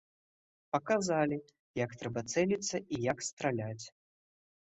Паказалі, 0.75 1.37
як 1.83 1.93
трэба 1.99 2.21
цэліцца 2.33 2.77
і 2.97 3.03
як 3.11 3.17
страляць. 3.29 3.85